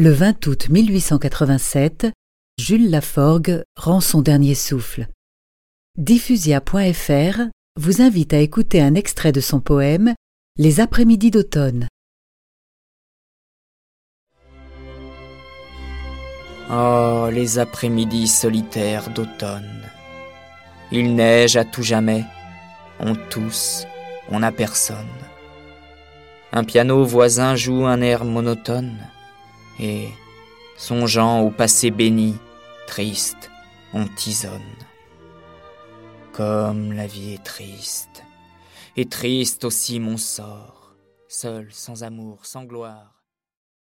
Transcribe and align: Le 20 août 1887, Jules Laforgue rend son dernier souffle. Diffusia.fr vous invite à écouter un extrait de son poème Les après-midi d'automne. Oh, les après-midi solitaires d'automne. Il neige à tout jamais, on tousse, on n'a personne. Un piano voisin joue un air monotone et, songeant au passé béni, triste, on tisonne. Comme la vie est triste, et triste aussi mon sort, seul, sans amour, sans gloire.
Le 0.00 0.12
20 0.12 0.46
août 0.46 0.68
1887, 0.68 2.06
Jules 2.56 2.88
Laforgue 2.88 3.64
rend 3.74 4.00
son 4.00 4.22
dernier 4.22 4.54
souffle. 4.54 5.08
Diffusia.fr 5.96 7.40
vous 7.74 8.00
invite 8.00 8.32
à 8.32 8.38
écouter 8.38 8.80
un 8.80 8.94
extrait 8.94 9.32
de 9.32 9.40
son 9.40 9.58
poème 9.58 10.14
Les 10.56 10.78
après-midi 10.78 11.32
d'automne. 11.32 11.88
Oh, 16.70 17.28
les 17.32 17.58
après-midi 17.58 18.28
solitaires 18.28 19.10
d'automne. 19.10 19.82
Il 20.92 21.16
neige 21.16 21.56
à 21.56 21.64
tout 21.64 21.82
jamais, 21.82 22.24
on 23.00 23.16
tousse, 23.16 23.84
on 24.28 24.38
n'a 24.38 24.52
personne. 24.52 25.08
Un 26.52 26.62
piano 26.62 27.04
voisin 27.04 27.56
joue 27.56 27.84
un 27.84 28.00
air 28.00 28.24
monotone 28.24 28.96
et, 29.80 30.08
songeant 30.76 31.40
au 31.40 31.50
passé 31.50 31.90
béni, 31.90 32.36
triste, 32.86 33.50
on 33.92 34.06
tisonne. 34.06 34.50
Comme 36.32 36.92
la 36.92 37.06
vie 37.06 37.34
est 37.34 37.44
triste, 37.44 38.22
et 38.96 39.06
triste 39.06 39.64
aussi 39.64 40.00
mon 40.00 40.16
sort, 40.16 40.94
seul, 41.28 41.68
sans 41.72 42.04
amour, 42.04 42.46
sans 42.46 42.64
gloire. 42.64 43.17